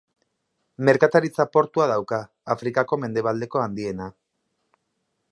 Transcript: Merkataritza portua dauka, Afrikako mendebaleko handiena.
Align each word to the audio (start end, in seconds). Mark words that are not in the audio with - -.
Merkataritza 0.87 1.45
portua 1.57 1.85
dauka, 1.91 2.19
Afrikako 2.55 2.99
mendebaleko 3.03 3.61
handiena. 3.65 4.09